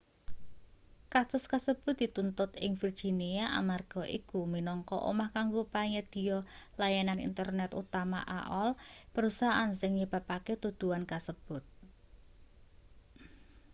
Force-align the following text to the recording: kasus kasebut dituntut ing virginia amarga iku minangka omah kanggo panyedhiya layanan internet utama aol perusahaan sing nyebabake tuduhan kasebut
kasus 1.13 1.43
kasebut 1.53 1.95
dituntut 2.01 2.51
ing 2.65 2.71
virginia 2.81 3.45
amarga 3.59 4.03
iku 4.19 4.39
minangka 4.53 4.95
omah 5.11 5.29
kanggo 5.37 5.61
panyedhiya 5.73 6.37
layanan 6.81 7.19
internet 7.29 7.69
utama 7.81 8.19
aol 8.39 8.69
perusahaan 9.13 9.71
sing 9.79 9.91
nyebabake 9.99 10.53
tuduhan 10.63 11.03
kasebut 11.11 11.63